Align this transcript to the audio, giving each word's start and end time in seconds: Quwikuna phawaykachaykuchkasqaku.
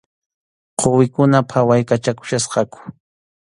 Quwikuna 0.79 1.39
phawaykachaykuchkasqaku. 1.49 2.79